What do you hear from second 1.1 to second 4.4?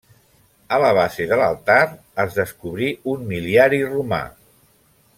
de l'altar es descobrí un mil·liari romà.